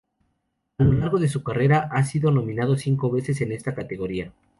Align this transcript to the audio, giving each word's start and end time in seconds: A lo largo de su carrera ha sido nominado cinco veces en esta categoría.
A 0.79 0.83
lo 0.83 0.93
largo 0.93 1.19
de 1.19 1.29
su 1.29 1.43
carrera 1.43 1.87
ha 1.91 2.03
sido 2.03 2.31
nominado 2.31 2.75
cinco 2.75 3.11
veces 3.11 3.39
en 3.41 3.51
esta 3.51 3.75
categoría. 3.75 4.33